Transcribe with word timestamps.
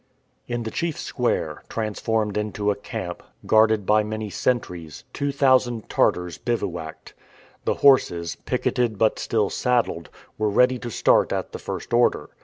In 0.47 0.63
the 0.63 0.71
chief 0.71 0.97
square, 0.97 1.61
transformed 1.69 2.35
into 2.35 2.71
a 2.71 2.75
camp, 2.75 3.21
guarded 3.45 3.85
by 3.85 4.01
many 4.01 4.31
sentries, 4.31 5.03
2,000 5.13 5.87
Tartars 5.89 6.39
bivouacked. 6.39 7.13
The 7.65 7.75
horses, 7.85 8.35
picketed 8.35 8.97
but 8.97 9.19
still 9.19 9.51
saddled, 9.51 10.09
were 10.39 10.49
ready 10.49 10.79
to 10.79 10.89
start 10.89 11.31
at 11.31 11.51
the 11.51 11.59
first 11.59 11.93
order. 11.93 12.31